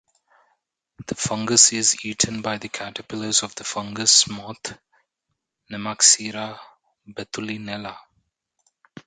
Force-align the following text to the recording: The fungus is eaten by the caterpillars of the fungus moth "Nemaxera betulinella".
The 1.05 1.13
fungus 1.13 1.73
is 1.73 2.03
eaten 2.03 2.41
by 2.41 2.57
the 2.57 2.69
caterpillars 2.69 3.43
of 3.43 3.53
the 3.53 3.63
fungus 3.63 4.27
moth 4.27 4.75
"Nemaxera 5.71 6.59
betulinella". 7.07 7.99